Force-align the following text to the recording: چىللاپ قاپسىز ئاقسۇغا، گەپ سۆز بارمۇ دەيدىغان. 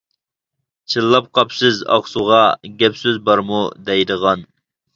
چىللاپ 0.93 1.27
قاپسىز 1.39 1.83
ئاقسۇغا، 1.97 2.41
گەپ 2.81 2.99
سۆز 3.05 3.23
بارمۇ 3.31 3.63
دەيدىغان. 3.91 4.47